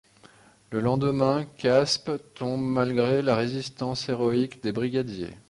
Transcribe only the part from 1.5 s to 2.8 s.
Caspe tombe